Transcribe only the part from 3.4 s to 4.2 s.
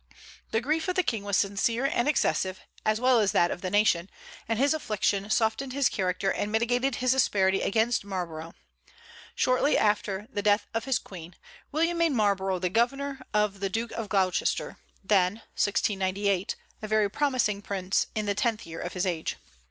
of the nation,